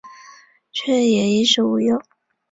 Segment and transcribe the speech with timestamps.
[0.71, 1.85] 却也衣食无虑